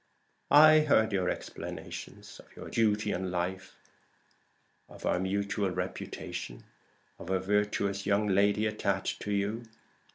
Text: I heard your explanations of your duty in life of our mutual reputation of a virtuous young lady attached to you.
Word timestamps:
I 0.49 0.79
heard 0.79 1.13
your 1.13 1.29
explanations 1.29 2.39
of 2.39 2.47
your 2.55 2.69
duty 2.71 3.11
in 3.11 3.29
life 3.29 3.75
of 4.89 5.05
our 5.05 5.19
mutual 5.19 5.69
reputation 5.69 6.63
of 7.19 7.29
a 7.29 7.39
virtuous 7.39 8.07
young 8.07 8.25
lady 8.25 8.65
attached 8.65 9.21
to 9.21 9.31
you. 9.31 9.61